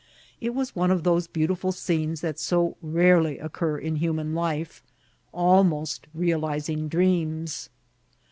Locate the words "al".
5.31-5.63